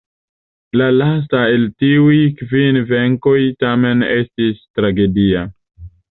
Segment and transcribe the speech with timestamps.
[0.79, 3.33] La lasta el tiuj kvin venkoj
[3.65, 5.45] tamen estis tragedia.